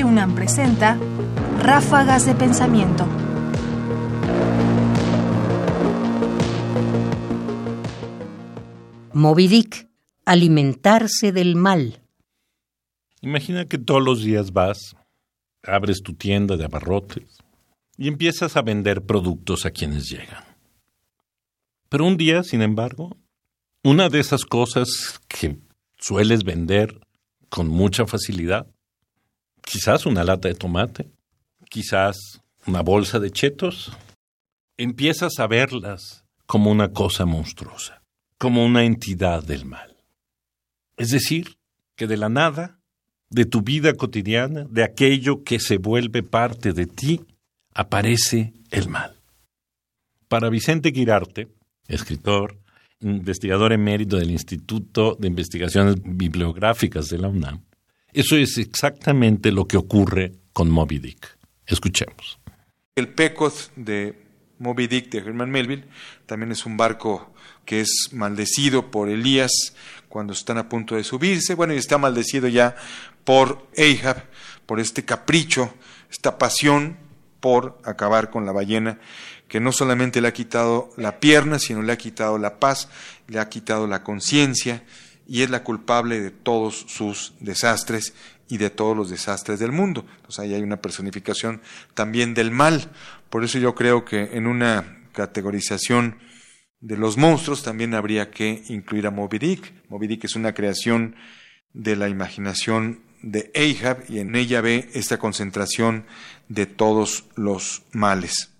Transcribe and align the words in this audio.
Radio 0.00 0.12
UNAM 0.12 0.34
presenta 0.34 0.98
Ráfagas 1.58 2.24
de 2.24 2.34
Pensamiento. 2.34 3.06
Moby 9.12 9.48
Dick, 9.48 9.90
alimentarse 10.24 11.32
del 11.32 11.54
mal. 11.54 12.00
Imagina 13.20 13.66
que 13.66 13.76
todos 13.76 14.02
los 14.02 14.22
días 14.22 14.54
vas, 14.54 14.96
abres 15.62 16.00
tu 16.02 16.14
tienda 16.14 16.56
de 16.56 16.64
abarrotes 16.64 17.36
y 17.98 18.08
empiezas 18.08 18.56
a 18.56 18.62
vender 18.62 19.04
productos 19.04 19.66
a 19.66 19.70
quienes 19.70 20.08
llegan. 20.08 20.44
Pero 21.90 22.06
un 22.06 22.16
día, 22.16 22.42
sin 22.42 22.62
embargo, 22.62 23.18
una 23.84 24.08
de 24.08 24.20
esas 24.20 24.46
cosas 24.46 25.20
que 25.28 25.58
sueles 25.98 26.42
vender 26.42 27.06
con 27.50 27.68
mucha 27.68 28.06
facilidad, 28.06 28.66
quizás 29.62 30.06
una 30.06 30.24
lata 30.24 30.48
de 30.48 30.54
tomate, 30.54 31.10
quizás 31.68 32.16
una 32.66 32.82
bolsa 32.82 33.18
de 33.18 33.30
chetos, 33.30 33.92
empiezas 34.76 35.38
a 35.38 35.46
verlas 35.46 36.24
como 36.46 36.70
una 36.70 36.92
cosa 36.92 37.26
monstruosa, 37.26 38.02
como 38.38 38.64
una 38.64 38.84
entidad 38.84 39.44
del 39.44 39.64
mal. 39.64 39.96
Es 40.96 41.10
decir, 41.10 41.56
que 41.96 42.06
de 42.06 42.16
la 42.16 42.28
nada, 42.28 42.80
de 43.30 43.44
tu 43.44 43.62
vida 43.62 43.94
cotidiana, 43.94 44.66
de 44.68 44.82
aquello 44.82 45.44
que 45.44 45.60
se 45.60 45.78
vuelve 45.78 46.22
parte 46.22 46.72
de 46.72 46.86
ti, 46.86 47.20
aparece 47.72 48.52
el 48.70 48.88
mal. 48.88 49.16
Para 50.28 50.50
Vicente 50.50 50.92
Quirarte, 50.92 51.48
escritor, 51.88 52.58
investigador 53.00 53.72
emérito 53.72 54.16
del 54.16 54.30
Instituto 54.30 55.16
de 55.18 55.28
Investigaciones 55.28 55.96
Bibliográficas 56.02 57.08
de 57.08 57.18
la 57.18 57.28
UNAM, 57.28 57.64
eso 58.12 58.36
es 58.36 58.58
exactamente 58.58 59.52
lo 59.52 59.66
que 59.66 59.76
ocurre 59.76 60.32
con 60.52 60.70
Moby 60.70 60.98
Dick. 60.98 61.38
Escuchemos. 61.66 62.38
El 62.96 63.08
Pecos 63.08 63.70
de 63.76 64.20
Moby 64.58 64.86
Dick 64.86 65.10
de 65.10 65.18
Herman 65.18 65.50
Melville 65.50 65.84
también 66.26 66.52
es 66.52 66.66
un 66.66 66.76
barco 66.76 67.32
que 67.64 67.80
es 67.80 68.08
maldecido 68.12 68.90
por 68.90 69.08
Elías 69.08 69.74
cuando 70.08 70.32
están 70.32 70.58
a 70.58 70.68
punto 70.68 70.96
de 70.96 71.04
subirse. 71.04 71.54
Bueno, 71.54 71.72
y 71.72 71.76
está 71.76 71.98
maldecido 71.98 72.48
ya 72.48 72.76
por 73.24 73.68
Ahab, 73.78 74.24
por 74.66 74.80
este 74.80 75.04
capricho, 75.04 75.72
esta 76.10 76.36
pasión 76.36 76.96
por 77.40 77.78
acabar 77.84 78.30
con 78.30 78.44
la 78.44 78.52
ballena, 78.52 78.98
que 79.48 79.60
no 79.60 79.72
solamente 79.72 80.20
le 80.20 80.28
ha 80.28 80.32
quitado 80.32 80.90
la 80.96 81.20
pierna, 81.20 81.58
sino 81.58 81.82
le 81.82 81.92
ha 81.92 81.98
quitado 81.98 82.38
la 82.38 82.60
paz, 82.60 82.88
le 83.28 83.38
ha 83.38 83.48
quitado 83.48 83.86
la 83.86 84.02
conciencia, 84.02 84.84
y 85.30 85.42
es 85.42 85.50
la 85.50 85.62
culpable 85.62 86.20
de 86.20 86.32
todos 86.32 86.86
sus 86.88 87.34
desastres 87.38 88.14
y 88.48 88.58
de 88.58 88.68
todos 88.68 88.96
los 88.96 89.10
desastres 89.10 89.60
del 89.60 89.70
mundo. 89.70 90.04
Entonces 90.16 90.40
ahí 90.40 90.54
hay 90.54 90.62
una 90.62 90.82
personificación 90.82 91.62
también 91.94 92.34
del 92.34 92.50
mal. 92.50 92.90
Por 93.30 93.44
eso 93.44 93.60
yo 93.60 93.76
creo 93.76 94.04
que 94.04 94.30
en 94.32 94.48
una 94.48 95.06
categorización 95.12 96.18
de 96.80 96.96
los 96.96 97.16
monstruos 97.16 97.62
también 97.62 97.94
habría 97.94 98.32
que 98.32 98.64
incluir 98.70 99.06
a 99.06 99.12
Moby 99.12 99.38
Dick. 99.38 99.72
Moby 99.88 100.08
Dick 100.08 100.24
es 100.24 100.34
una 100.34 100.52
creación 100.52 101.14
de 101.72 101.94
la 101.94 102.08
imaginación 102.08 102.98
de 103.22 103.52
Ahab 103.54 104.02
y 104.08 104.18
en 104.18 104.34
ella 104.34 104.60
ve 104.60 104.90
esta 104.94 105.18
concentración 105.18 106.06
de 106.48 106.66
todos 106.66 107.26
los 107.36 107.82
males. 107.92 108.50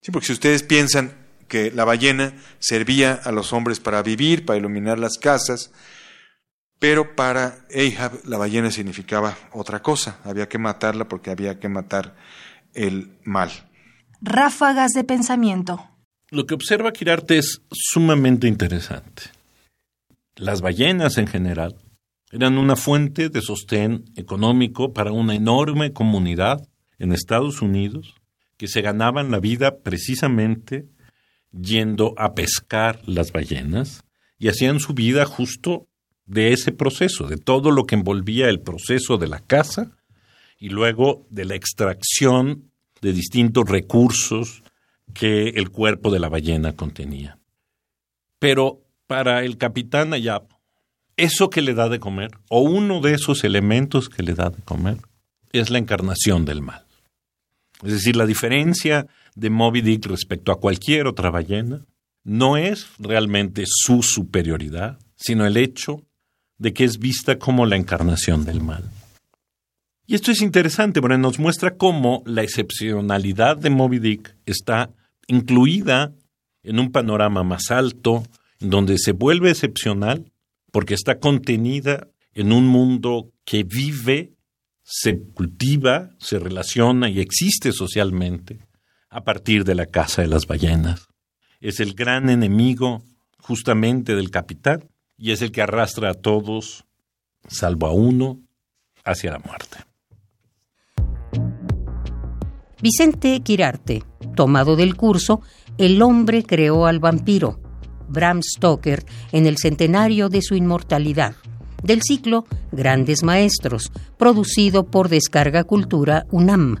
Sí, 0.00 0.10
porque 0.10 0.28
si 0.28 0.32
ustedes 0.32 0.62
piensan 0.62 1.12
que 1.48 1.70
la 1.70 1.84
ballena 1.84 2.32
servía 2.60 3.12
a 3.12 3.30
los 3.30 3.52
hombres 3.52 3.78
para 3.78 4.02
vivir, 4.02 4.46
para 4.46 4.58
iluminar 4.58 4.98
las 4.98 5.18
casas, 5.18 5.70
pero 6.78 7.16
para 7.16 7.64
Ahab 7.74 8.20
la 8.24 8.38
ballena 8.38 8.70
significaba 8.70 9.36
otra 9.52 9.82
cosa, 9.82 10.18
había 10.24 10.48
que 10.48 10.58
matarla 10.58 11.08
porque 11.08 11.30
había 11.30 11.58
que 11.58 11.68
matar 11.68 12.14
el 12.74 13.12
mal. 13.24 13.50
Ráfagas 14.20 14.92
de 14.92 15.04
pensamiento. 15.04 15.88
Lo 16.30 16.46
que 16.46 16.54
observa 16.54 16.92
Quirarte 16.92 17.38
es 17.38 17.62
sumamente 17.70 18.48
interesante. 18.48 19.24
Las 20.36 20.60
ballenas 20.60 21.18
en 21.18 21.26
general 21.26 21.76
eran 22.32 22.58
una 22.58 22.74
fuente 22.74 23.28
de 23.28 23.40
sostén 23.40 24.04
económico 24.16 24.92
para 24.92 25.12
una 25.12 25.36
enorme 25.36 25.92
comunidad 25.92 26.66
en 26.98 27.12
Estados 27.12 27.62
Unidos 27.62 28.14
que 28.56 28.66
se 28.66 28.82
ganaban 28.82 29.30
la 29.30 29.38
vida 29.38 29.78
precisamente 29.78 30.88
yendo 31.52 32.14
a 32.16 32.34
pescar 32.34 33.00
las 33.06 33.30
ballenas 33.30 34.02
y 34.38 34.48
hacían 34.48 34.80
su 34.80 34.94
vida 34.94 35.24
justo 35.24 35.86
de 36.26 36.52
ese 36.52 36.72
proceso, 36.72 37.26
de 37.26 37.36
todo 37.36 37.70
lo 37.70 37.84
que 37.84 37.94
envolvía 37.94 38.48
el 38.48 38.60
proceso 38.60 39.18
de 39.18 39.28
la 39.28 39.40
caza 39.40 39.90
y 40.58 40.70
luego 40.70 41.26
de 41.30 41.44
la 41.44 41.54
extracción 41.54 42.70
de 43.00 43.12
distintos 43.12 43.68
recursos 43.68 44.62
que 45.12 45.50
el 45.50 45.70
cuerpo 45.70 46.10
de 46.10 46.20
la 46.20 46.28
ballena 46.28 46.72
contenía. 46.74 47.38
Pero 48.38 48.82
para 49.06 49.44
el 49.44 49.58
capitán 49.58 50.14
Ayap, 50.14 50.50
eso 51.16 51.50
que 51.50 51.62
le 51.62 51.74
da 51.74 51.88
de 51.88 52.00
comer, 52.00 52.30
o 52.48 52.60
uno 52.60 53.00
de 53.00 53.14
esos 53.14 53.44
elementos 53.44 54.08
que 54.08 54.22
le 54.22 54.34
da 54.34 54.50
de 54.50 54.62
comer, 54.62 54.98
es 55.52 55.70
la 55.70 55.78
encarnación 55.78 56.44
del 56.44 56.62
mal. 56.62 56.84
Es 57.82 57.92
decir, 57.92 58.16
la 58.16 58.26
diferencia 58.26 59.06
de 59.34 59.50
Moby 59.50 59.82
Dick 59.82 60.06
respecto 60.06 60.50
a 60.50 60.58
cualquier 60.58 61.06
otra 61.06 61.30
ballena 61.30 61.82
no 62.24 62.56
es 62.56 62.88
realmente 62.98 63.64
su 63.66 64.02
superioridad, 64.02 64.98
sino 65.14 65.46
el 65.46 65.56
hecho 65.56 66.02
de 66.64 66.72
que 66.72 66.84
es 66.84 66.98
vista 66.98 67.38
como 67.38 67.66
la 67.66 67.76
encarnación 67.76 68.46
del 68.46 68.62
mal. 68.62 68.90
Y 70.06 70.14
esto 70.14 70.30
es 70.30 70.40
interesante 70.40 71.02
porque 71.02 71.18
nos 71.18 71.38
muestra 71.38 71.76
cómo 71.76 72.22
la 72.24 72.42
excepcionalidad 72.42 73.58
de 73.58 73.68
Moby 73.68 73.98
Dick 73.98 74.34
está 74.46 74.88
incluida 75.26 76.14
en 76.62 76.78
un 76.78 76.90
panorama 76.90 77.44
más 77.44 77.70
alto, 77.70 78.22
donde 78.60 78.96
se 78.96 79.12
vuelve 79.12 79.50
excepcional 79.50 80.32
porque 80.72 80.94
está 80.94 81.18
contenida 81.18 82.08
en 82.32 82.50
un 82.50 82.66
mundo 82.66 83.30
que 83.44 83.62
vive, 83.62 84.32
se 84.82 85.20
cultiva, 85.20 86.12
se 86.18 86.38
relaciona 86.38 87.10
y 87.10 87.20
existe 87.20 87.72
socialmente 87.72 88.60
a 89.10 89.22
partir 89.22 89.64
de 89.64 89.74
la 89.74 89.84
caza 89.84 90.22
de 90.22 90.28
las 90.28 90.46
ballenas. 90.46 91.08
Es 91.60 91.78
el 91.78 91.92
gran 91.92 92.30
enemigo 92.30 93.02
justamente 93.36 94.16
del 94.16 94.30
capitán 94.30 94.88
y 95.16 95.32
es 95.32 95.42
el 95.42 95.52
que 95.52 95.62
arrastra 95.62 96.10
a 96.10 96.14
todos, 96.14 96.84
salvo 97.48 97.86
a 97.86 97.92
uno, 97.92 98.40
hacia 99.04 99.32
la 99.32 99.38
muerte. 99.38 99.78
Vicente 102.80 103.40
Quirarte, 103.40 104.02
tomado 104.34 104.76
del 104.76 104.96
curso 104.96 105.40
El 105.78 106.02
hombre 106.02 106.42
creó 106.42 106.86
al 106.86 106.98
vampiro, 106.98 107.58
Bram 108.08 108.42
Stoker, 108.42 109.04
en 109.32 109.46
el 109.46 109.56
centenario 109.56 110.28
de 110.28 110.42
su 110.42 110.54
inmortalidad, 110.54 111.34
del 111.82 112.02
ciclo 112.02 112.44
Grandes 112.72 113.22
Maestros, 113.22 113.90
producido 114.18 114.84
por 114.84 115.08
Descarga 115.08 115.64
Cultura 115.64 116.26
UNAM, 116.30 116.80